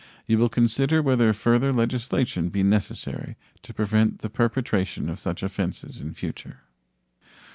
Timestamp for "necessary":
2.63-3.35